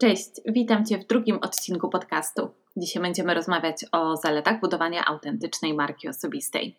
Cześć, 0.00 0.30
witam 0.46 0.84
Cię 0.84 0.98
w 0.98 1.06
drugim 1.06 1.38
odcinku 1.42 1.88
podcastu. 1.88 2.50
Dzisiaj 2.76 3.02
będziemy 3.02 3.34
rozmawiać 3.34 3.84
o 3.92 4.16
zaletach 4.16 4.60
budowania 4.60 5.04
autentycznej 5.04 5.74
marki 5.74 6.08
osobistej. 6.08 6.76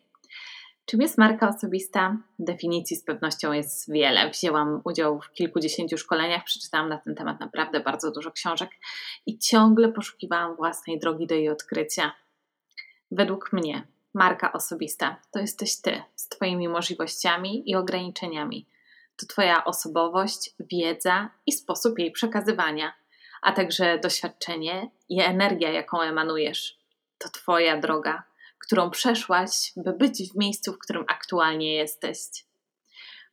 Czym 0.86 1.00
jest 1.00 1.18
marka 1.18 1.48
osobista? 1.48 2.16
Definicji 2.38 2.96
z 2.96 3.04
pewnością 3.04 3.52
jest 3.52 3.92
wiele. 3.92 4.30
Wzięłam 4.30 4.80
udział 4.84 5.20
w 5.20 5.32
kilkudziesięciu 5.32 5.98
szkoleniach, 5.98 6.44
przeczytałam 6.44 6.88
na 6.88 6.98
ten 6.98 7.14
temat 7.14 7.40
naprawdę 7.40 7.80
bardzo 7.80 8.10
dużo 8.10 8.30
książek 8.30 8.70
i 9.26 9.38
ciągle 9.38 9.92
poszukiwałam 9.92 10.56
własnej 10.56 10.98
drogi 10.98 11.26
do 11.26 11.34
jej 11.34 11.48
odkrycia. 11.48 12.12
Według 13.10 13.52
mnie, 13.52 13.86
marka 14.14 14.52
osobista 14.52 15.20
to 15.30 15.38
jesteś 15.38 15.76
Ty 15.76 16.02
z 16.14 16.28
Twoimi 16.28 16.68
możliwościami 16.68 17.70
i 17.70 17.76
ograniczeniami. 17.76 18.66
To 19.16 19.26
Twoja 19.26 19.64
osobowość, 19.64 20.54
wiedza 20.60 21.30
i 21.46 21.52
sposób 21.52 21.98
jej 21.98 22.12
przekazywania 22.12 22.92
a 23.42 23.52
także 23.52 23.98
doświadczenie 23.98 24.90
i 25.08 25.20
energia, 25.20 25.70
jaką 25.70 26.00
emanujesz. 26.00 26.78
To 27.18 27.28
Twoja 27.28 27.80
droga, 27.80 28.22
którą 28.58 28.90
przeszłaś, 28.90 29.72
by 29.76 29.92
być 29.92 30.32
w 30.32 30.36
miejscu, 30.36 30.72
w 30.72 30.78
którym 30.78 31.04
aktualnie 31.08 31.74
jesteś. 31.74 32.18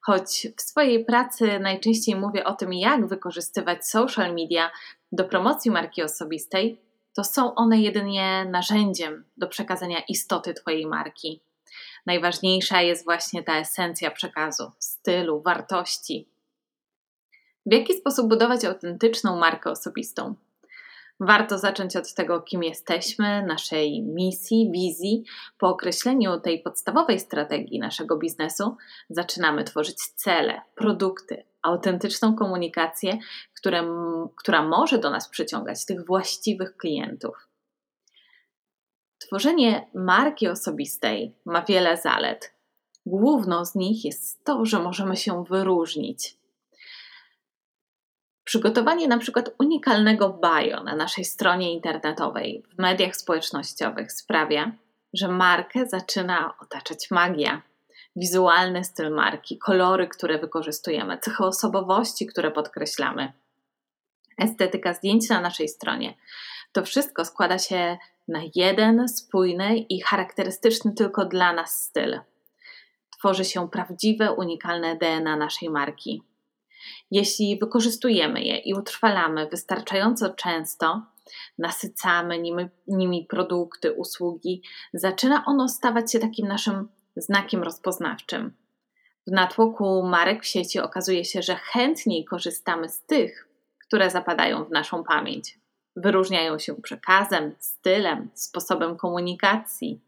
Choć 0.01 0.47
w 0.57 0.61
swojej 0.61 1.05
pracy 1.05 1.59
najczęściej 1.59 2.15
mówię 2.15 2.43
o 2.43 2.53
tym, 2.53 2.73
jak 2.73 3.07
wykorzystywać 3.07 3.87
social 3.87 4.33
media 4.33 4.71
do 5.11 5.23
promocji 5.23 5.71
marki 5.71 6.03
osobistej, 6.03 6.81
to 7.15 7.23
są 7.23 7.55
one 7.55 7.79
jedynie 7.79 8.45
narzędziem 8.51 9.25
do 9.37 9.47
przekazania 9.47 9.99
istoty 10.07 10.53
Twojej 10.53 10.85
marki. 10.85 11.41
Najważniejsza 12.05 12.81
jest 12.81 13.05
właśnie 13.05 13.43
ta 13.43 13.59
esencja 13.59 14.11
przekazu, 14.11 14.71
stylu, 14.79 15.41
wartości, 15.41 16.29
w 17.65 17.73
jaki 17.73 17.93
sposób 17.93 18.27
budować 18.27 18.65
autentyczną 18.65 19.39
markę 19.39 19.71
osobistą? 19.71 20.35
Warto 21.19 21.57
zacząć 21.57 21.95
od 21.95 22.13
tego, 22.13 22.41
kim 22.41 22.63
jesteśmy, 22.63 23.45
naszej 23.45 24.01
misji, 24.03 24.71
wizji. 24.71 25.23
Po 25.57 25.69
określeniu 25.69 26.39
tej 26.39 26.61
podstawowej 26.61 27.19
strategii 27.19 27.79
naszego 27.79 28.17
biznesu, 28.17 28.77
zaczynamy 29.09 29.63
tworzyć 29.63 29.97
cele, 29.97 30.61
produkty, 30.75 31.43
autentyczną 31.61 32.35
komunikację, 32.35 33.17
które, 33.55 33.83
która 34.35 34.67
może 34.67 34.97
do 34.97 35.09
nas 35.09 35.29
przyciągać 35.29 35.85
tych 35.85 36.05
właściwych 36.05 36.77
klientów. 36.77 37.47
Tworzenie 39.17 39.89
marki 39.93 40.47
osobistej 40.47 41.35
ma 41.45 41.61
wiele 41.61 41.97
zalet. 41.97 42.53
Główną 43.05 43.65
z 43.65 43.75
nich 43.75 44.05
jest 44.05 44.43
to, 44.43 44.65
że 44.65 44.79
możemy 44.79 45.17
się 45.17 45.43
wyróżnić. 45.43 46.42
Przygotowanie 48.43 49.07
na 49.07 49.17
przykład 49.17 49.49
unikalnego 49.59 50.29
bio 50.29 50.83
na 50.83 50.95
naszej 50.95 51.25
stronie 51.25 51.73
internetowej, 51.73 52.63
w 52.75 52.81
mediach 52.81 53.15
społecznościowych 53.15 54.11
sprawia, 54.11 54.71
że 55.13 55.27
markę 55.27 55.85
zaczyna 55.87 56.53
otaczać 56.59 57.11
magia. 57.11 57.61
Wizualny 58.15 58.83
styl 58.83 59.11
marki, 59.11 59.57
kolory, 59.57 60.07
które 60.07 60.39
wykorzystujemy, 60.39 61.17
cechy 61.17 61.43
osobowości, 61.43 62.27
które 62.27 62.51
podkreślamy, 62.51 63.33
estetyka 64.37 64.93
zdjęć 64.93 65.29
na 65.29 65.41
naszej 65.41 65.69
stronie. 65.69 66.13
To 66.71 66.83
wszystko 66.83 67.25
składa 67.25 67.59
się 67.59 67.97
na 68.27 68.39
jeden 68.55 69.09
spójny 69.09 69.77
i 69.77 70.01
charakterystyczny 70.01 70.93
tylko 70.93 71.25
dla 71.25 71.53
nas 71.53 71.83
styl. 71.83 72.19
Tworzy 73.17 73.45
się 73.45 73.69
prawdziwe, 73.69 74.31
unikalne 74.31 74.95
DNA 74.95 75.35
naszej 75.35 75.69
marki. 75.69 76.23
Jeśli 77.11 77.59
wykorzystujemy 77.59 78.43
je 78.43 78.57
i 78.57 78.73
utrwalamy 78.73 79.47
wystarczająco 79.47 80.29
często, 80.29 81.01
nasycamy 81.57 82.39
nimi, 82.39 82.67
nimi 82.87 83.25
produkty, 83.29 83.93
usługi, 83.93 84.61
zaczyna 84.93 85.43
ono 85.45 85.69
stawać 85.69 86.11
się 86.11 86.19
takim 86.19 86.47
naszym 86.47 86.89
znakiem 87.15 87.63
rozpoznawczym. 87.63 88.53
W 89.27 89.31
natłoku 89.31 90.03
marek 90.03 90.43
w 90.43 90.47
sieci 90.47 90.79
okazuje 90.79 91.25
się, 91.25 91.41
że 91.41 91.55
chętniej 91.55 92.25
korzystamy 92.25 92.89
z 92.89 93.01
tych, 93.01 93.47
które 93.79 94.09
zapadają 94.09 94.65
w 94.65 94.71
naszą 94.71 95.03
pamięć. 95.03 95.59
Wyróżniają 95.95 96.59
się 96.59 96.75
przekazem, 96.75 97.55
stylem, 97.59 98.29
sposobem 98.33 98.97
komunikacji. 98.97 100.01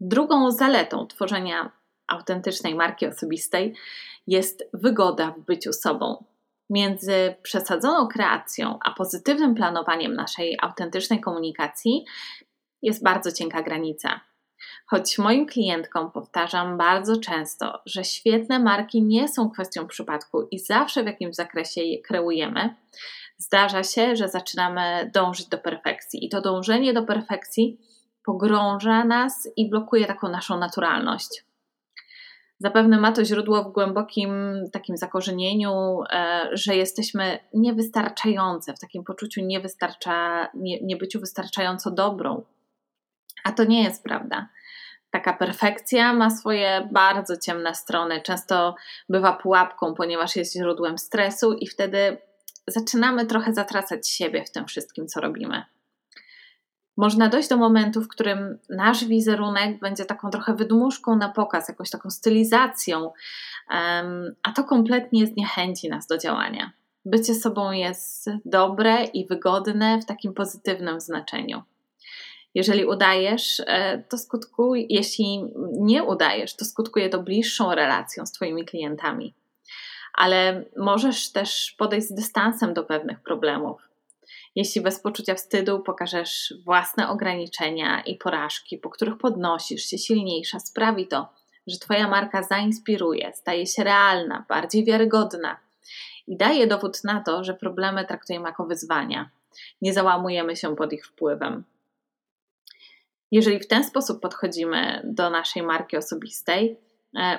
Drugą 0.00 0.50
zaletą 0.50 1.06
tworzenia 1.06 1.72
autentycznej 2.08 2.74
marki 2.74 3.06
osobistej 3.06 3.74
jest 4.26 4.64
wygoda 4.72 5.30
w 5.30 5.40
byciu 5.40 5.72
sobą. 5.72 6.24
Między 6.70 7.34
przesadzoną 7.42 8.08
kreacją 8.08 8.78
a 8.84 8.90
pozytywnym 8.90 9.54
planowaniem 9.54 10.14
naszej 10.14 10.58
autentycznej 10.62 11.20
komunikacji 11.20 12.04
jest 12.82 13.02
bardzo 13.04 13.32
cienka 13.32 13.62
granica. 13.62 14.20
Choć 14.86 15.18
moim 15.18 15.46
klientkom 15.46 16.10
powtarzam 16.10 16.78
bardzo 16.78 17.16
często, 17.16 17.82
że 17.86 18.04
świetne 18.04 18.58
marki 18.58 19.02
nie 19.02 19.28
są 19.28 19.50
kwestią 19.50 19.86
przypadku 19.86 20.48
i 20.50 20.58
zawsze 20.58 21.02
w 21.02 21.06
jakimś 21.06 21.34
zakresie 21.34 21.80
je 21.80 22.02
kreujemy, 22.02 22.74
zdarza 23.36 23.82
się, 23.82 24.16
że 24.16 24.28
zaczynamy 24.28 25.10
dążyć 25.14 25.46
do 25.46 25.58
perfekcji. 25.58 26.24
I 26.24 26.28
to 26.28 26.40
dążenie 26.40 26.92
do 26.92 27.02
perfekcji 27.02 27.80
pogrąża 28.24 29.04
nas 29.04 29.48
i 29.56 29.70
blokuje 29.70 30.06
taką 30.06 30.28
naszą 30.28 30.58
naturalność. 30.58 31.47
Zapewne 32.60 33.00
ma 33.00 33.12
to 33.12 33.24
źródło 33.24 33.64
w 33.64 33.72
głębokim 33.72 34.30
takim 34.72 34.96
zakorzenieniu, 34.96 36.00
e, 36.10 36.48
że 36.52 36.76
jesteśmy 36.76 37.38
niewystarczające, 37.54 38.74
w 38.74 38.78
takim 38.78 39.04
poczuciu 39.04 39.40
niewystarcza, 39.44 40.48
nie, 40.54 40.80
niebyciu 40.80 41.20
wystarczająco 41.20 41.90
dobrą. 41.90 42.42
A 43.44 43.52
to 43.52 43.64
nie 43.64 43.82
jest 43.82 44.04
prawda. 44.04 44.48
Taka 45.10 45.32
perfekcja 45.32 46.12
ma 46.12 46.30
swoje 46.30 46.88
bardzo 46.92 47.36
ciemne 47.36 47.74
strony, 47.74 48.22
często 48.22 48.74
bywa 49.08 49.32
pułapką, 49.32 49.94
ponieważ 49.94 50.36
jest 50.36 50.52
źródłem 50.52 50.98
stresu, 50.98 51.52
i 51.52 51.66
wtedy 51.66 52.18
zaczynamy 52.66 53.26
trochę 53.26 53.54
zatracać 53.54 54.08
siebie 54.08 54.44
w 54.44 54.50
tym 54.50 54.66
wszystkim, 54.66 55.06
co 55.06 55.20
robimy 55.20 55.62
można 56.98 57.28
dojść 57.28 57.48
do 57.48 57.56
momentu, 57.56 58.00
w 58.00 58.08
którym 58.08 58.58
nasz 58.68 59.04
wizerunek 59.04 59.80
będzie 59.80 60.04
taką 60.04 60.30
trochę 60.30 60.54
wydmuszką 60.54 61.16
na 61.16 61.28
pokaz, 61.28 61.68
jakąś 61.68 61.90
taką 61.90 62.10
stylizacją, 62.10 63.12
a 64.42 64.52
to 64.56 64.64
kompletnie 64.64 65.26
zniechęci 65.26 65.88
nas 65.88 66.06
do 66.06 66.18
działania. 66.18 66.72
Bycie 67.04 67.34
sobą 67.34 67.72
jest 67.72 68.30
dobre 68.44 69.04
i 69.04 69.26
wygodne 69.26 69.98
w 70.00 70.06
takim 70.06 70.34
pozytywnym 70.34 71.00
znaczeniu. 71.00 71.62
Jeżeli 72.54 72.84
udajesz, 72.84 73.62
e, 73.66 73.98
to 73.98 74.18
skutkuje, 74.18 74.86
jeśli 74.88 75.44
nie 75.72 76.02
udajesz, 76.04 76.56
to 76.56 76.64
skutkuje 76.64 77.08
to 77.08 77.22
bliższą 77.22 77.74
relacją 77.74 78.26
z 78.26 78.32
Twoimi 78.32 78.64
klientami. 78.64 79.34
Ale 80.14 80.64
możesz 80.76 81.32
też 81.32 81.74
podejść 81.78 82.08
z 82.08 82.14
dystansem 82.14 82.74
do 82.74 82.84
pewnych 82.84 83.20
problemów 83.20 83.87
jeśli 84.58 84.80
bez 84.80 85.00
poczucia 85.00 85.34
wstydu 85.34 85.80
pokażesz 85.80 86.54
własne 86.64 87.08
ograniczenia 87.08 88.00
i 88.00 88.16
porażki, 88.16 88.78
po 88.78 88.90
których 88.90 89.18
podnosisz 89.18 89.82
się 89.84 89.98
silniejsza, 89.98 90.58
sprawi 90.60 91.06
to, 91.06 91.28
że 91.66 91.78
Twoja 91.78 92.08
marka 92.08 92.42
zainspiruje, 92.42 93.32
staje 93.34 93.66
się 93.66 93.84
realna, 93.84 94.44
bardziej 94.48 94.84
wiarygodna 94.84 95.56
i 96.26 96.36
daje 96.36 96.66
dowód 96.66 97.04
na 97.04 97.20
to, 97.20 97.44
że 97.44 97.54
problemy 97.54 98.04
traktujemy 98.04 98.48
jako 98.48 98.66
wyzwania. 98.66 99.30
Nie 99.82 99.92
załamujemy 99.92 100.56
się 100.56 100.76
pod 100.76 100.92
ich 100.92 101.06
wpływem. 101.06 101.64
Jeżeli 103.30 103.60
w 103.60 103.66
ten 103.66 103.84
sposób 103.84 104.20
podchodzimy 104.20 105.02
do 105.04 105.30
naszej 105.30 105.62
marki 105.62 105.96
osobistej, 105.96 106.76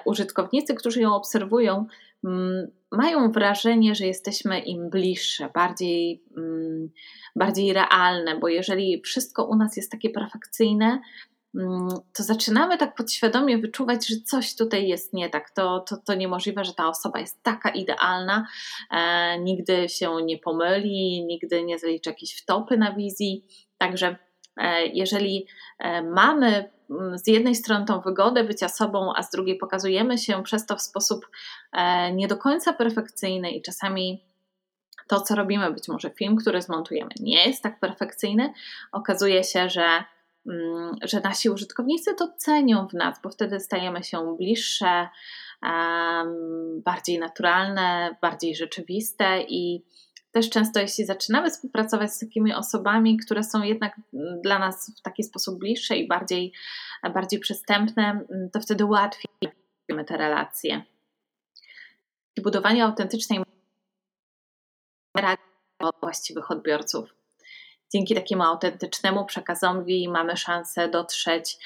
użytkownicy, 0.06 0.76
którzy 0.76 1.02
ją 1.02 1.16
obserwują, 1.16 1.86
mm, 2.24 2.68
mają 2.92 3.32
wrażenie, 3.32 3.96
że 3.96 4.06
jesteśmy 4.06 4.60
im 4.60 4.90
bliższe, 4.90 5.50
bardziej, 5.54 6.24
mm, 6.38 6.90
bardziej 7.36 7.74
realne, 7.74 8.40
bo 8.40 8.48
jeżeli 8.48 9.02
wszystko 9.02 9.46
u 9.46 9.56
nas 9.56 9.78
jest 9.78 9.92
takie 9.92 10.10
perfekcyjne, 10.10 11.02
mm, 11.56 11.88
to 12.18 12.24
zaczynamy 12.24 12.78
tak 12.78 12.96
podświadomie 12.96 13.58
wyczuwać, 13.58 14.08
że 14.08 14.16
coś 14.26 14.56
tutaj 14.56 14.88
jest 14.88 15.14
nie 15.14 15.30
tak. 15.30 15.52
To, 15.52 15.80
to, 15.80 15.98
to 15.98 16.14
niemożliwe, 16.14 16.66
że 16.66 16.74
ta 16.74 16.90
osoba 16.90 17.20
jest 17.20 17.44
taka 17.44 17.70
idealna, 17.70 18.48
e, 18.92 19.40
nigdy 19.40 19.90
się 19.90 20.18
nie 20.24 20.38
pomyli, 20.38 21.26
nigdy 21.26 21.64
nie 21.64 21.80
zaliczy 21.80 22.10
jakieś 22.10 22.42
wtopy 22.42 22.78
na 22.78 22.96
wizji. 22.96 23.46
Także 23.78 24.08
e, 24.08 24.29
jeżeli 24.94 25.48
e, 25.80 26.02
mamy 26.02 26.70
Mm, 26.90 27.18
z 27.18 27.28
jednej 27.28 27.56
strony 27.56 27.86
tą 27.86 28.02
wygodę 28.02 28.44
bycia 28.44 28.70
sobą, 28.70 29.14
a 29.16 29.24
z 29.24 29.32
drugiej 29.32 29.58
pokazujemy 29.58 30.18
się 30.18 30.44
przez 30.44 30.66
to 30.66 30.76
w 30.76 30.82
sposób 30.82 31.28
e, 31.74 32.14
nie 32.14 32.28
do 32.28 32.38
końca 32.38 32.74
perfekcyjny 32.74 33.52
i 33.52 33.62
czasami 33.62 34.24
to, 35.08 35.22
co 35.22 35.36
robimy, 35.36 35.72
być 35.72 35.88
może 35.88 36.10
film, 36.10 36.36
który 36.36 36.62
zmontujemy, 36.62 37.10
nie 37.20 37.48
jest 37.48 37.64
tak 37.64 37.80
perfekcyjny, 37.80 38.54
okazuje 38.92 39.44
się, 39.44 39.70
że, 39.70 40.04
mm, 40.48 40.96
że 41.04 41.20
nasi 41.20 41.50
użytkownicy 41.50 42.16
to 42.16 42.34
cenią 42.38 42.88
w 42.88 42.94
nas, 42.94 43.22
bo 43.24 43.30
wtedy 43.30 43.60
stajemy 43.60 44.04
się 44.04 44.36
bliższe, 44.38 45.10
bardziej 46.86 47.20
naturalne, 47.20 48.16
bardziej 48.22 48.56
rzeczywiste 48.56 49.42
i 49.42 49.86
Też 50.32 50.50
często, 50.50 50.80
jeśli 50.80 51.06
zaczynamy 51.06 51.52
współpracować 51.52 52.14
z 52.14 52.20
takimi 52.20 52.54
osobami, 52.54 53.18
które 53.18 53.44
są 53.44 53.64
jednak 53.64 54.02
dla 54.44 54.60
nas 54.60 54.92
w 55.00 55.02
taki 55.02 55.24
sposób 55.24 55.60
bliższe 55.60 55.98
i 55.98 56.08
bardziej, 56.08 56.54
bardziej 57.14 57.40
przystępne, 57.40 58.26
to 58.54 58.60
wtedy 58.60 58.86
łatwiej 58.86 59.52
te 60.08 60.18
relacje. 60.18 60.84
Budowanie 62.44 62.84
autentycznej 62.84 63.40
właściwych 66.02 66.52
odbiorców. 66.52 67.14
Dzięki 67.94 68.16
takiemu 68.16 68.44
autentycznemu 68.44 69.26
przekazowi 69.26 70.10
mamy 70.10 70.38
szansę 70.38 70.90
dotrzeć 70.90 71.58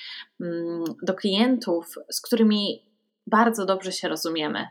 mm, 0.42 0.83
do 1.01 1.13
klientów, 1.13 1.95
z 2.12 2.21
którymi 2.21 2.83
bardzo 3.27 3.66
dobrze 3.66 3.92
się 3.92 4.07
rozumiemy. 4.07 4.68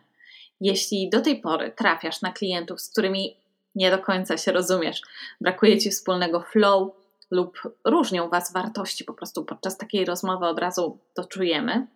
Jeśli 0.60 1.10
do 1.10 1.20
tej 1.20 1.40
pory 1.40 1.72
trafiasz 1.76 2.22
na 2.22 2.32
klientów, 2.32 2.80
z 2.80 2.90
którymi 2.90 3.41
nie 3.74 3.90
do 3.90 3.98
końca 3.98 4.38
się 4.38 4.52
rozumiesz, 4.52 5.02
brakuje 5.40 5.78
ci 5.78 5.90
wspólnego 5.90 6.40
flow 6.40 6.92
lub 7.30 7.58
różnią 7.84 8.28
was 8.28 8.52
wartości, 8.52 9.04
po 9.04 9.14
prostu 9.14 9.44
podczas 9.44 9.78
takiej 9.78 10.04
rozmowy 10.04 10.46
od 10.46 10.58
razu 10.58 10.98
to 11.14 11.24
czujemy, 11.24 11.86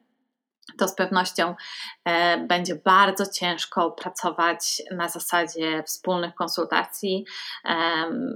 to 0.78 0.88
z 0.88 0.94
pewnością 0.94 1.54
e, 2.04 2.38
będzie 2.38 2.74
bardzo 2.74 3.26
ciężko 3.26 3.90
pracować 3.90 4.82
na 4.90 5.08
zasadzie 5.08 5.82
wspólnych 5.82 6.34
konsultacji, 6.34 7.24
e, 7.64 7.74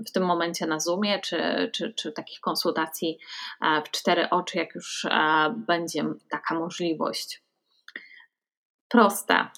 w 0.07 0.13
tym 0.13 0.23
momencie 0.23 0.67
na 0.67 0.81
Zoomie, 0.81 1.21
czy, 1.21 1.71
czy, 1.75 1.95
czy 1.95 2.13
takich 2.13 2.41
konsultacji 2.41 3.19
e, 3.63 3.83
w 3.83 3.91
cztery 3.91 4.31
oczy, 4.31 4.59
jak 4.59 4.75
już 4.75 5.05
e, 5.05 5.55
będzie 5.57 6.05
taka 6.31 6.55
możliwość. 6.55 7.43
Prosta 8.89 9.53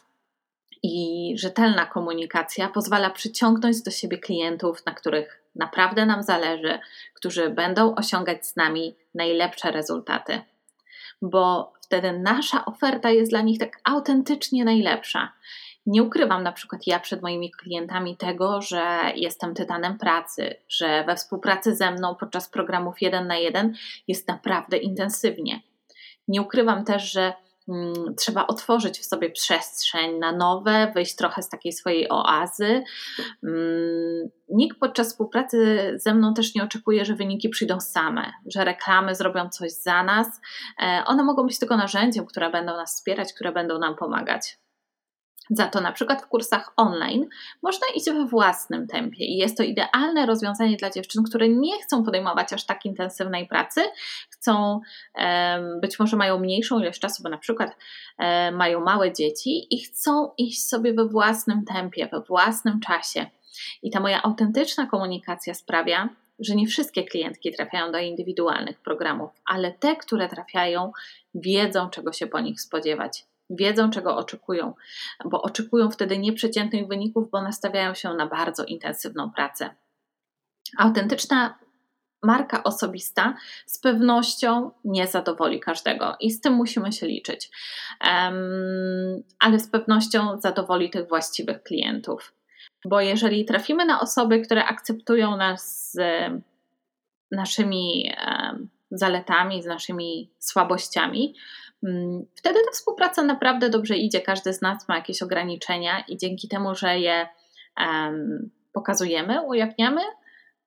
i 0.82 1.34
rzetelna 1.38 1.86
komunikacja 1.86 2.68
pozwala 2.68 3.10
przyciągnąć 3.10 3.82
do 3.82 3.90
siebie 3.90 4.18
klientów, 4.18 4.86
na 4.86 4.94
których 4.94 5.42
naprawdę 5.54 6.06
nam 6.06 6.22
zależy, 6.22 6.78
którzy 7.14 7.50
będą 7.50 7.94
osiągać 7.94 8.46
z 8.46 8.56
nami 8.56 8.96
najlepsze 9.14 9.70
rezultaty 9.70 10.42
bo 11.22 11.72
wtedy 11.80 12.12
nasza 12.18 12.64
oferta 12.64 13.10
jest 13.10 13.32
dla 13.32 13.40
nich 13.40 13.58
tak 13.58 13.80
autentycznie 13.84 14.64
najlepsza. 14.64 15.32
Nie 15.86 16.02
ukrywam 16.02 16.42
na 16.42 16.52
przykład 16.52 16.86
ja 16.86 17.00
przed 17.00 17.22
moimi 17.22 17.50
klientami 17.50 18.16
tego, 18.16 18.62
że 18.62 19.00
jestem 19.14 19.54
tytanem 19.54 19.98
pracy, 19.98 20.54
że 20.68 21.04
we 21.04 21.16
współpracy 21.16 21.76
ze 21.76 21.90
mną 21.90 22.14
podczas 22.14 22.48
programów 22.48 23.02
jeden 23.02 23.26
na 23.26 23.36
jeden 23.36 23.74
jest 24.08 24.28
naprawdę 24.28 24.76
intensywnie. 24.76 25.60
Nie 26.28 26.42
ukrywam 26.42 26.84
też, 26.84 27.12
że 27.12 27.32
trzeba 28.18 28.46
otworzyć 28.46 28.98
w 28.98 29.04
sobie 29.04 29.30
przestrzeń 29.30 30.18
na 30.18 30.32
nowe, 30.32 30.92
wyjść 30.94 31.16
trochę 31.16 31.42
z 31.42 31.48
takiej 31.48 31.72
swojej 31.72 32.08
oazy. 32.10 32.84
Mm, 33.42 34.28
nikt 34.48 34.78
podczas 34.78 35.08
współpracy 35.08 35.92
ze 35.96 36.14
mną 36.14 36.34
też 36.34 36.54
nie 36.54 36.64
oczekuje, 36.64 37.04
że 37.04 37.14
wyniki 37.14 37.48
przyjdą 37.48 37.80
same, 37.80 38.32
że 38.54 38.64
reklamy 38.64 39.14
zrobią 39.14 39.48
coś 39.48 39.72
za 39.72 40.02
nas. 40.02 40.40
E, 40.82 41.02
one 41.06 41.24
mogą 41.24 41.46
być 41.46 41.58
tylko 41.58 41.76
narzędziem, 41.76 42.26
które 42.26 42.50
będą 42.50 42.76
nas 42.76 42.94
wspierać, 42.94 43.32
które 43.32 43.52
będą 43.52 43.78
nam 43.78 43.96
pomagać. 43.96 44.61
Za 45.50 45.66
to 45.66 45.80
na 45.80 45.92
przykład 45.92 46.22
w 46.22 46.26
kursach 46.26 46.72
online 46.76 47.26
można 47.62 47.86
iść 47.96 48.06
we 48.06 48.26
własnym 48.26 48.86
tempie 48.86 49.24
i 49.24 49.36
jest 49.36 49.56
to 49.56 49.62
idealne 49.62 50.26
rozwiązanie 50.26 50.76
dla 50.76 50.90
dziewczyn, 50.90 51.22
które 51.22 51.48
nie 51.48 51.82
chcą 51.82 52.04
podejmować 52.04 52.52
aż 52.52 52.66
tak 52.66 52.84
intensywnej 52.84 53.46
pracy, 53.46 53.80
chcą, 54.30 54.80
być 55.80 55.98
może 55.98 56.16
mają 56.16 56.38
mniejszą 56.38 56.80
ilość 56.80 57.00
czasu, 57.00 57.22
bo 57.22 57.28
na 57.28 57.38
przykład 57.38 57.76
mają 58.52 58.80
małe 58.80 59.12
dzieci 59.12 59.66
i 59.70 59.80
chcą 59.80 60.30
iść 60.38 60.68
sobie 60.68 60.94
we 60.94 61.08
własnym 61.08 61.64
tempie, 61.64 62.08
we 62.12 62.20
własnym 62.20 62.80
czasie. 62.80 63.26
I 63.82 63.90
ta 63.90 64.00
moja 64.00 64.22
autentyczna 64.22 64.86
komunikacja 64.86 65.54
sprawia, 65.54 66.08
że 66.38 66.54
nie 66.54 66.66
wszystkie 66.66 67.04
klientki 67.04 67.52
trafiają 67.52 67.92
do 67.92 67.98
indywidualnych 67.98 68.80
programów, 68.80 69.30
ale 69.46 69.72
te, 69.72 69.96
które 69.96 70.28
trafiają, 70.28 70.92
wiedzą, 71.34 71.90
czego 71.90 72.12
się 72.12 72.26
po 72.26 72.40
nich 72.40 72.60
spodziewać 72.60 73.26
wiedzą, 73.50 73.90
czego 73.90 74.16
oczekują, 74.16 74.74
bo 75.24 75.42
oczekują 75.42 75.90
wtedy 75.90 76.18
nieprzeciętnych 76.18 76.88
wyników, 76.88 77.30
bo 77.30 77.42
nastawiają 77.42 77.94
się 77.94 78.14
na 78.14 78.26
bardzo 78.26 78.64
intensywną 78.64 79.30
pracę. 79.30 79.70
Autentyczna 80.78 81.58
marka 82.22 82.62
osobista 82.62 83.34
z 83.66 83.78
pewnością 83.78 84.70
nie 84.84 85.06
zadowoli 85.06 85.60
każdego 85.60 86.16
i 86.20 86.30
z 86.30 86.40
tym 86.40 86.52
musimy 86.52 86.92
się 86.92 87.06
liczyć, 87.06 87.50
um, 88.04 89.22
ale 89.38 89.58
z 89.58 89.68
pewnością 89.68 90.40
zadowoli 90.40 90.90
tych 90.90 91.08
właściwych 91.08 91.62
klientów. 91.62 92.34
Bo 92.84 93.00
jeżeli 93.00 93.44
trafimy 93.44 93.84
na 93.84 94.00
osoby, 94.00 94.40
które 94.40 94.64
akceptują 94.64 95.36
nas 95.36 95.92
z 95.92 96.00
naszymi 97.30 98.12
zaletami, 98.90 99.62
z 99.62 99.66
naszymi 99.66 100.30
słabościami, 100.38 101.34
wtedy 102.34 102.60
ta 102.64 102.70
współpraca 102.72 103.22
naprawdę 103.22 103.70
dobrze 103.70 103.96
idzie. 103.96 104.20
Każdy 104.20 104.54
z 104.54 104.62
nas 104.62 104.88
ma 104.88 104.96
jakieś 104.96 105.22
ograniczenia 105.22 106.04
i 106.08 106.16
dzięki 106.16 106.48
temu, 106.48 106.74
że 106.74 106.98
je 106.98 107.28
pokazujemy, 108.72 109.42
ujawniamy, 109.42 110.00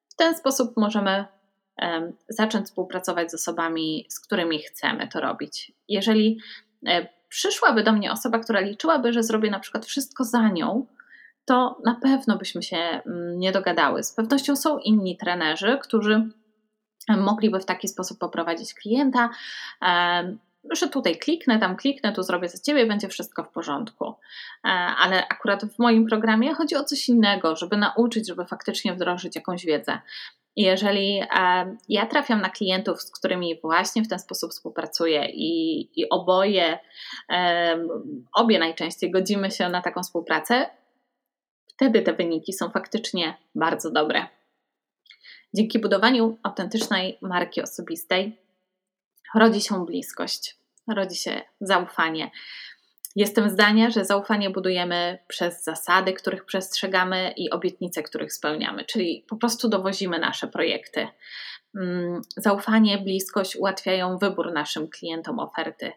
w 0.09 0.15
ten 0.15 0.35
sposób 0.35 0.77
możemy 0.77 1.25
zacząć 2.29 2.65
współpracować 2.65 3.31
z 3.31 3.35
osobami, 3.35 4.06
z 4.09 4.19
którymi 4.19 4.59
chcemy 4.59 5.07
to 5.07 5.21
robić. 5.21 5.71
Jeżeli 5.88 6.39
e, 6.88 7.07
przyszłaby 7.29 7.83
do 7.83 7.94
mnie 7.94 8.12
osoba, 8.12 8.39
która 8.39 8.59
liczyłaby, 8.59 9.13
że 9.13 9.23
zrobię 9.23 9.51
na 9.51 9.59
przykład 9.59 9.85
wszystko 9.85 10.23
za 10.23 10.50
nią, 10.50 10.85
to 11.45 11.77
na 11.85 11.95
pewno 11.95 12.38
byśmy 12.38 12.63
się 12.63 12.77
mm, 12.77 13.39
nie 13.39 13.51
dogadały. 13.51 14.03
Z 14.03 14.13
pewnością 14.13 14.56
są 14.56 14.77
inni 14.77 15.17
trenerzy, 15.17 15.79
którzy 15.81 16.29
mogliby 17.17 17.59
w 17.59 17.65
taki 17.65 17.88
sposób 17.88 18.19
poprowadzić 18.19 18.73
klienta, 18.73 19.29
że 20.71 20.88
tutaj 20.89 21.17
kliknę, 21.17 21.59
tam 21.59 21.75
kliknę, 21.75 22.13
tu 22.13 22.23
zrobię 22.23 22.50
za 22.50 22.57
ciebie, 22.59 22.85
będzie 22.85 23.07
wszystko 23.07 23.44
w 23.44 23.50
porządku. 23.50 24.06
E, 24.65 24.67
ale 24.69 25.27
akurat 25.27 25.65
w 25.65 25.79
moim 25.79 26.07
programie 26.07 26.53
chodzi 26.53 26.75
o 26.75 26.83
coś 26.83 27.09
innego, 27.09 27.56
żeby 27.56 27.77
nauczyć, 27.77 28.27
żeby 28.27 28.45
faktycznie 28.45 28.94
wdrożyć 28.94 29.35
jakąś 29.35 29.65
wiedzę. 29.65 30.00
I 30.56 30.62
jeżeli 30.62 31.21
e, 31.38 31.75
ja 31.89 32.06
trafiam 32.06 32.41
na 32.41 32.50
klientów, 32.50 33.01
z 33.01 33.12
którymi 33.12 33.59
właśnie 33.62 34.03
w 34.03 34.07
ten 34.07 34.19
sposób 34.19 34.51
współpracuję 34.51 35.25
i, 35.33 35.79
i 36.01 36.09
oboje, 36.09 36.79
e, 37.29 37.77
obie 38.33 38.59
najczęściej 38.59 39.12
godzimy 39.12 39.51
się 39.51 39.69
na 39.69 39.81
taką 39.81 40.03
współpracę, 40.03 40.69
wtedy 41.67 42.01
te 42.01 42.13
wyniki 42.13 42.53
są 42.53 42.69
faktycznie 42.69 43.38
bardzo 43.56 43.91
dobre. 43.91 44.27
Dzięki 45.53 45.79
budowaniu 45.79 46.38
autentycznej 46.43 47.17
marki 47.22 47.62
osobistej 47.62 48.44
rodzi 49.36 49.62
się 49.62 49.86
bliskość, 49.86 50.58
rodzi 50.88 51.15
się 51.15 51.42
zaufanie. 51.62 52.32
Jestem 53.15 53.50
zdania, 53.50 53.89
że 53.89 54.05
zaufanie 54.05 54.50
budujemy 54.50 55.19
przez 55.27 55.63
zasady, 55.63 56.13
których 56.13 56.45
przestrzegamy 56.45 57.34
i 57.38 57.50
obietnice, 57.50 58.03
których 58.03 58.34
spełniamy, 58.34 58.86
czyli 58.86 59.25
po 59.29 59.36
prostu 59.36 59.69
dowozimy 59.69 60.19
nasze 60.19 60.48
projekty. 60.48 61.07
Mm, 61.75 62.22
zaufanie, 62.38 62.98
bliskość 62.98 63.55
ułatwiają 63.55 64.17
wybór 64.17 64.53
naszym 64.53 64.89
klientom 64.89 65.39
oferty. 65.39 65.91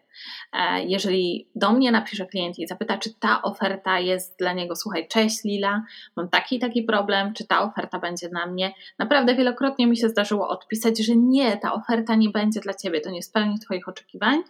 E, 0.53 0.83
jeżeli 0.83 1.49
do 1.55 1.71
mnie 1.71 1.91
napisze 1.91 2.25
klient 2.25 2.59
i 2.59 2.67
zapyta, 2.67 2.97
czy 2.97 3.13
ta 3.19 3.41
oferta 3.41 3.99
jest 3.99 4.39
dla 4.39 4.53
niego, 4.53 4.75
słuchaj, 4.75 5.07
cześć 5.07 5.43
Lila, 5.43 5.83
mam 6.15 6.29
taki 6.29 6.59
taki 6.59 6.83
problem, 6.83 7.33
czy 7.33 7.47
ta 7.47 7.61
oferta 7.61 7.99
będzie 7.99 8.29
dla 8.29 8.45
mnie, 8.45 8.73
naprawdę 8.99 9.35
wielokrotnie 9.35 9.87
mi 9.87 9.97
się 9.97 10.09
zdarzyło 10.09 10.47
odpisać, 10.47 11.05
że 11.05 11.15
nie, 11.15 11.57
ta 11.57 11.73
oferta 11.73 12.15
nie 12.15 12.29
będzie 12.29 12.59
dla 12.59 12.73
ciebie, 12.73 13.01
to 13.01 13.09
nie 13.09 13.23
spełni 13.23 13.59
Twoich 13.59 13.87
oczekiwań 13.87 14.43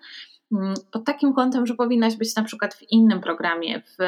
pod 0.91 1.05
takim 1.05 1.33
kątem, 1.33 1.65
że 1.65 1.75
powinnaś 1.75 2.15
być 2.15 2.35
na 2.35 2.43
przykład 2.43 2.73
w 2.73 2.91
innym 2.91 3.21
programie, 3.21 3.81
w, 3.81 4.03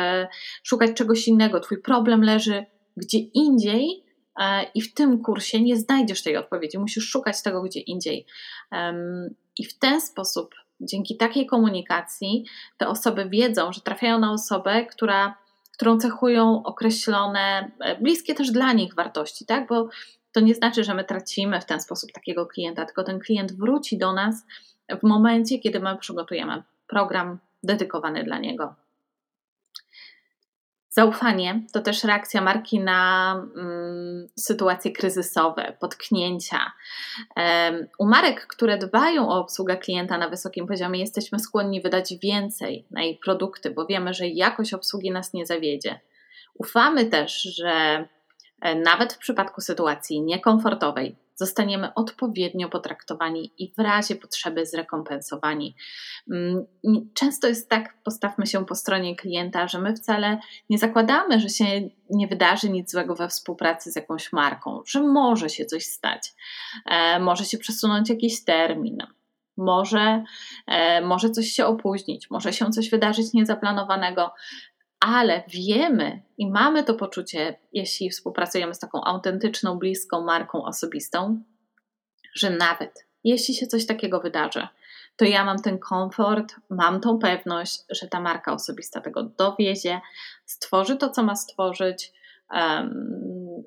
szukać 0.64 0.94
czegoś 0.94 1.28
innego. 1.28 1.60
Twój 1.60 1.82
problem 1.82 2.24
leży 2.24 2.66
gdzie 2.98 3.18
indziej, 3.18 4.04
E, 4.40 4.64
i 4.76 4.82
w 4.82 4.94
tym 4.94 5.24
kursie 5.24 5.62
nie 5.62 5.78
znajdziesz 5.78 6.24
tej 6.24 6.38
odpowiedzi, 6.38 6.80
musisz 6.80 7.10
szukać 7.10 7.42
tego 7.42 7.62
gdzie 7.62 7.80
indziej. 7.80 8.26
I 9.58 9.66
w 9.66 9.80
ten 9.80 10.02
sposób, 10.02 10.56
dzięki 10.82 11.18
takiej 11.18 11.46
komunikacji, 11.46 12.46
te 12.78 12.88
osoby 12.88 13.30
wiedzą, 13.30 13.72
że 13.72 13.82
trafiają 13.82 14.20
na 14.20 14.32
osobę, 14.32 14.86
która, 14.86 15.38
którą 15.74 15.98
cechują 15.98 16.64
określone, 16.64 17.72
e, 17.80 18.02
bliskie 18.02 18.36
też 18.36 18.52
dla 18.52 18.74
nich 18.74 18.96
wartości, 18.96 19.46
tak? 19.46 19.68
Bo 19.68 19.90
to 20.32 20.40
nie 20.40 20.56
znaczy, 20.56 20.84
że 20.84 20.94
my 20.94 21.04
tracimy 21.04 21.62
w 21.62 21.66
ten 21.66 21.82
sposób 21.82 22.12
takiego 22.12 22.46
klienta, 22.46 22.86
tylko 22.86 23.04
ten 23.04 23.20
klient 23.20 23.58
wróci 23.58 23.98
do 23.98 24.14
nas 24.14 24.46
w 25.00 25.04
momencie, 25.04 25.60
kiedy 25.60 25.80
my 25.80 25.98
przygotujemy 25.98 26.64
program 26.88 27.40
dedykowany 27.64 28.24
dla 28.24 28.40
niego. 28.40 28.76
Zaufanie 30.94 31.62
to 31.74 31.82
też 31.82 32.04
reakcja 32.04 32.42
marki 32.42 32.80
na 32.80 33.34
mm, 33.56 34.28
sytuacje 34.40 34.92
kryzysowe, 34.92 35.78
potknięcia. 35.80 36.72
Um, 37.36 37.88
u 38.00 38.06
marek, 38.06 38.48
które 38.48 38.78
dbają 38.78 39.30
o 39.30 39.40
obsługę 39.40 39.78
klienta 39.78 40.18
na 40.18 40.30
wysokim 40.30 40.68
poziomie, 40.68 41.00
jesteśmy 41.00 41.40
skłonni 41.40 41.82
wydać 41.82 42.14
więcej 42.24 42.86
na 42.92 43.02
jej 43.02 43.18
produkty, 43.18 43.72
bo 43.72 43.86
wiemy, 43.86 44.14
że 44.14 44.28
jakość 44.28 44.74
obsługi 44.74 45.12
nas 45.12 45.34
nie 45.34 45.46
zawiedzie. 45.46 46.00
Ufamy 46.54 47.06
też, 47.06 47.42
że 47.42 48.08
e, 48.62 48.76
nawet 48.76 49.14
w 49.14 49.18
przypadku 49.18 49.62
sytuacji 49.62 50.22
niekomfortowej, 50.22 51.16
zostaniemy 51.42 51.94
odpowiednio 51.94 52.70
potraktowani 52.70 53.54
i 53.58 53.74
w 53.78 53.80
razie 53.80 54.16
potrzeby 54.16 54.66
zrekompensowani. 54.66 55.76
Mm, 56.32 56.66
często 57.14 57.48
jest 57.48 57.70
tak, 57.70 58.04
postawmy 58.04 58.48
się 58.48 58.66
po 58.66 58.76
stronie 58.76 59.16
klienta, 59.16 59.68
że 59.68 59.82
my 59.82 59.96
wcale 59.96 60.40
nie 60.70 60.78
zakładamy, 60.78 61.40
że 61.40 61.50
się 61.50 61.66
nie 62.10 62.28
wydarzy 62.28 62.70
nic 62.70 62.92
złego 62.92 63.16
we 63.16 63.28
współpracy 63.28 63.92
z 63.92 63.96
jakąś 63.96 64.34
marką, 64.34 64.82
że 64.88 65.02
może 65.02 65.50
się 65.50 65.66
coś 65.66 65.86
stać, 65.86 66.34
e, 66.86 67.20
może 67.20 67.46
się 67.46 67.58
przesunąć 67.58 68.10
jakiś 68.10 68.44
termin. 68.44 68.98
Może, 69.58 70.24
e, 70.68 71.02
może 71.02 71.30
coś 71.30 71.48
się 71.48 71.66
opóźnić, 71.66 72.30
może 72.30 72.54
się 72.54 72.70
coś 72.70 72.90
wydarzyć 72.90 73.34
niezaplanowanego, 73.34 74.34
ale 75.02 75.44
wiemy 75.48 76.22
i 76.38 76.52
mamy 76.52 76.84
to 76.84 76.94
poczucie, 76.94 77.60
jeśli 77.74 78.10
współpracujemy 78.10 78.74
z 78.74 78.80
taką 78.80 79.04
autentyczną, 79.04 79.80
bliską 79.80 80.22
marką 80.22 80.64
osobistą, 80.66 81.44
że 82.36 82.50
nawet 82.50 83.08
jeśli 83.24 83.56
się 83.56 83.68
coś 83.68 83.86
takiego 83.86 84.20
wydarzy, 84.20 84.68
to 85.16 85.26
ja 85.26 85.46
mam 85.46 85.58
ten 85.58 85.80
komfort, 85.80 86.56
mam 86.70 87.02
tą 87.02 87.20
pewność, 87.20 87.80
że 87.90 88.08
ta 88.08 88.20
marka 88.20 88.54
osobista 88.54 89.02
tego 89.02 89.24
dowiezie, 89.24 90.02
stworzy 90.46 90.98
to, 90.98 91.10
co 91.10 91.24
ma 91.24 91.36
stworzyć, 91.36 92.14
um, 92.54 93.64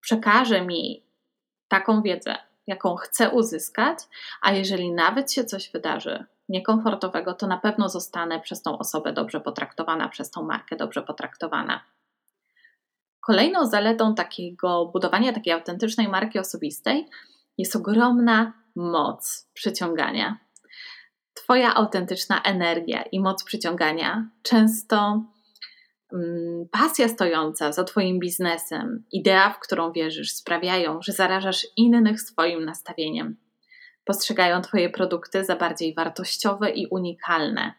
przekaże 0.00 0.60
mi 0.66 1.04
taką 1.68 2.02
wiedzę, 2.02 2.36
jaką 2.66 2.94
chcę 2.96 3.30
uzyskać, 3.30 3.98
a 4.42 4.52
jeżeli 4.52 4.92
nawet 4.92 5.32
się 5.32 5.44
coś 5.44 5.70
wydarzy, 5.70 6.24
niekomfortowego, 6.50 7.34
to 7.34 7.46
na 7.46 7.58
pewno 7.58 7.88
zostanę 7.88 8.40
przez 8.40 8.62
tą 8.62 8.78
osobę 8.78 9.12
dobrze 9.12 9.40
potraktowana, 9.40 10.08
przez 10.08 10.30
tą 10.30 10.42
markę 10.42 10.76
dobrze 10.76 11.02
potraktowana. 11.02 11.84
Kolejną 13.20 13.66
zaletą 13.66 14.14
takiego 14.14 14.86
budowania 14.86 15.32
takiej 15.32 15.52
autentycznej 15.52 16.08
marki 16.08 16.38
osobistej 16.38 17.08
jest 17.58 17.76
ogromna 17.76 18.52
moc 18.76 19.48
przyciągania. 19.54 20.38
Twoja 21.34 21.74
autentyczna 21.74 22.42
energia 22.42 23.02
i 23.02 23.20
moc 23.20 23.44
przyciągania 23.44 24.28
często 24.42 25.24
mm, 26.12 26.68
pasja 26.70 27.08
stojąca 27.08 27.72
za 27.72 27.84
Twoim 27.84 28.18
biznesem, 28.18 29.04
idea, 29.12 29.50
w 29.50 29.60
którą 29.60 29.92
wierzysz, 29.92 30.32
sprawiają, 30.32 31.02
że 31.02 31.12
zarażasz 31.12 31.66
innych 31.76 32.20
swoim 32.20 32.64
nastawieniem 32.64 33.36
postrzegają 34.10 34.62
Twoje 34.62 34.90
produkty 34.90 35.44
za 35.44 35.56
bardziej 35.56 35.94
wartościowe 35.94 36.70
i 36.70 36.86
unikalne. 36.86 37.74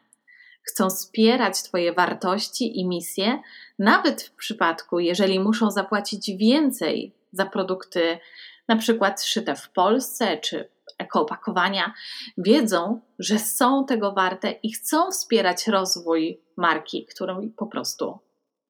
Chcą 0.64 0.90
wspierać 0.90 1.64
Twoje 1.64 1.94
wartości 1.94 2.80
i 2.80 2.88
misje, 2.88 3.42
nawet 3.80 4.22
w 4.22 4.32
przypadku, 4.32 5.00
jeżeli 5.00 5.40
muszą 5.40 5.72
zapłacić 5.72 6.32
więcej 6.38 7.16
za 7.32 7.46
produkty, 7.46 8.20
na 8.68 8.76
przykład 8.76 9.24
szyte 9.24 9.56
w 9.56 9.70
Polsce 9.70 10.38
czy 10.38 10.70
ekoopakowania, 10.98 11.94
wiedzą, 12.38 13.02
że 13.20 13.40
są 13.40 13.86
tego 13.86 14.12
warte 14.12 14.52
i 14.52 14.72
chcą 14.72 15.12
wspierać 15.12 15.68
rozwój 15.68 16.42
marki, 16.58 17.06
którą 17.06 17.52
po 17.58 17.68
prostu 17.68 18.20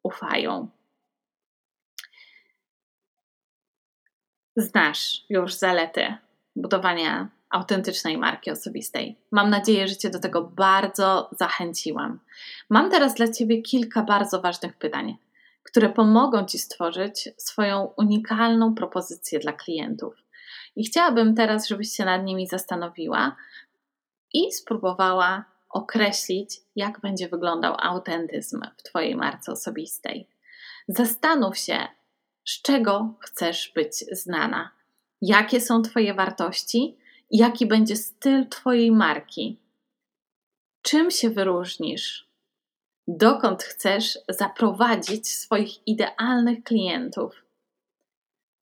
ufają. 0.04 0.70
Znasz 4.56 5.26
już 5.30 5.54
zalety 5.54 6.14
budowania 6.56 7.41
autentycznej 7.52 8.18
marki 8.18 8.52
osobistej. 8.52 9.18
Mam 9.32 9.50
nadzieję, 9.50 9.88
że 9.88 9.96
Cię 9.96 10.10
do 10.10 10.20
tego 10.20 10.42
bardzo 10.42 11.30
zachęciłam. 11.40 12.20
Mam 12.70 12.92
teraz 12.92 13.14
dla 13.14 13.28
Ciebie 13.28 13.62
kilka 13.62 14.04
bardzo 14.04 14.42
ważnych 14.42 14.78
pytań, 14.78 15.18
które 15.64 15.90
pomogą 15.90 16.46
Ci 16.46 16.60
stworzyć 16.60 17.30
swoją 17.38 17.94
unikalną 17.98 18.76
propozycję 18.76 19.40
dla 19.40 19.54
klientów. 19.54 20.14
I 20.76 20.86
chciałabym 20.86 21.36
teraz, 21.36 21.68
żebyś 21.68 21.92
się 21.92 22.06
nad 22.06 22.24
nimi 22.24 22.48
zastanowiła 22.48 23.36
i 24.34 24.52
spróbowała 24.52 25.46
określić, 25.70 26.60
jak 26.76 27.00
będzie 27.00 27.30
wyglądał 27.30 27.76
autentyzm 27.80 28.62
w 28.78 28.84
Twojej 28.84 29.16
marce 29.16 29.52
osobistej. 29.52 30.28
Zastanów 30.88 31.58
się, 31.58 31.88
z 32.46 32.62
czego 32.62 33.14
chcesz 33.20 33.72
być 33.76 33.94
znana, 34.12 34.72
jakie 35.22 35.62
są 35.62 35.82
Twoje 35.82 36.14
wartości 36.14 36.98
jaki 37.32 37.66
będzie 37.66 37.96
styl 37.96 38.50
Twojej 38.50 38.92
marki, 38.92 39.58
czym 40.82 41.12
się 41.12 41.30
wyróżnisz, 41.30 42.28
dokąd 43.08 43.64
chcesz 43.64 44.20
zaprowadzić 44.30 45.28
swoich 45.28 45.88
idealnych 45.88 46.64
klientów, 46.64 47.44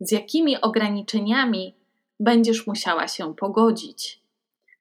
z 0.01 0.13
jakimi 0.13 0.61
ograniczeniami 0.61 1.75
będziesz 2.21 2.67
musiała 2.67 3.09
się 3.09 3.35
pogodzić, 3.35 4.21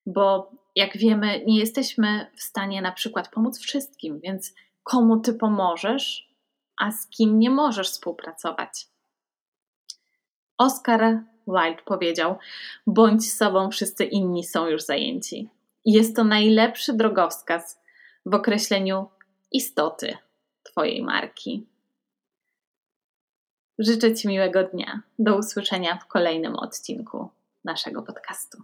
bo 0.05 0.51
jak 0.75 0.97
wiemy, 0.97 1.43
nie 1.45 1.59
jesteśmy 1.59 2.31
w 2.35 2.41
stanie 2.41 2.81
na 2.81 2.91
przykład 2.91 3.29
pomóc 3.29 3.59
wszystkim, 3.59 4.19
więc 4.19 4.53
komu 4.83 5.19
ty 5.19 5.33
pomożesz, 5.33 6.29
a 6.77 6.91
z 6.91 7.07
kim 7.07 7.39
nie 7.39 7.49
możesz 7.49 7.89
współpracować. 7.89 8.87
Oscar 10.57 11.23
Wilde 11.47 11.81
powiedział: 11.85 12.38
Bądź 12.88 13.33
sobą, 13.33 13.71
wszyscy 13.71 14.05
inni 14.05 14.43
są 14.43 14.67
już 14.67 14.81
zajęci. 14.81 15.50
Jest 15.85 16.15
to 16.15 16.23
najlepszy 16.23 16.93
drogowskaz 16.93 17.79
w 18.25 18.33
określeniu 18.33 19.09
istoty 19.51 20.17
Twojej 20.63 21.03
marki. 21.03 21.65
Życzę 23.79 24.15
Ci 24.15 24.27
miłego 24.27 24.63
dnia. 24.63 25.01
Do 25.19 25.38
usłyszenia 25.38 25.97
w 25.97 26.07
kolejnym 26.07 26.55
odcinku 26.55 27.29
naszego 27.63 28.01
podcastu. 28.01 28.63